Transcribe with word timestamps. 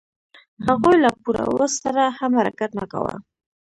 هغوی 0.67 0.95
له 1.05 1.09
پوره 1.21 1.45
وس 1.55 1.73
سره 1.83 2.03
هم 2.19 2.31
حرکت 2.39 2.71
نه 2.79 2.85
کاوه. 2.91 3.15